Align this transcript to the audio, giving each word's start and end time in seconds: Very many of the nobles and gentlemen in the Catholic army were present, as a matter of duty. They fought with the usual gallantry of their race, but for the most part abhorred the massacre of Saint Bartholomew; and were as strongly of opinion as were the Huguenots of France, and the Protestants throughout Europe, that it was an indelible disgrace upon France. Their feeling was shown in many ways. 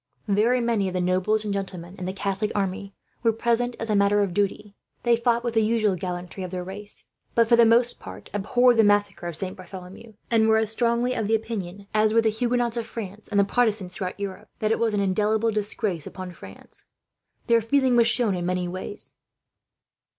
Very 0.27 0.59
many 0.59 0.87
of 0.87 0.95
the 0.95 0.99
nobles 0.99 1.45
and 1.45 1.53
gentlemen 1.53 1.95
in 1.99 2.05
the 2.05 2.11
Catholic 2.11 2.51
army 2.55 2.95
were 3.21 3.31
present, 3.31 3.75
as 3.79 3.91
a 3.91 3.95
matter 3.95 4.21
of 4.23 4.33
duty. 4.33 4.75
They 5.03 5.15
fought 5.15 5.43
with 5.43 5.53
the 5.53 5.61
usual 5.61 5.95
gallantry 5.95 6.41
of 6.43 6.49
their 6.49 6.63
race, 6.63 7.03
but 7.35 7.47
for 7.47 7.55
the 7.55 7.67
most 7.67 7.99
part 7.99 8.27
abhorred 8.33 8.77
the 8.77 8.83
massacre 8.83 9.27
of 9.27 9.35
Saint 9.35 9.55
Bartholomew; 9.55 10.13
and 10.31 10.47
were 10.47 10.57
as 10.57 10.71
strongly 10.71 11.13
of 11.13 11.29
opinion 11.29 11.85
as 11.93 12.15
were 12.15 12.21
the 12.21 12.29
Huguenots 12.29 12.77
of 12.77 12.87
France, 12.87 13.27
and 13.27 13.39
the 13.39 13.43
Protestants 13.43 13.93
throughout 13.93 14.19
Europe, 14.19 14.49
that 14.57 14.71
it 14.71 14.79
was 14.79 14.95
an 14.95 15.01
indelible 15.01 15.51
disgrace 15.51 16.07
upon 16.07 16.31
France. 16.33 16.85
Their 17.45 17.61
feeling 17.61 17.95
was 17.95 18.07
shown 18.07 18.33
in 18.33 18.43
many 18.47 18.67
ways. 18.67 19.13